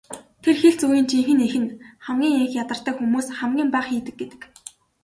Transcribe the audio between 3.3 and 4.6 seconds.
хамгийн бага хийдэг" гэдэг.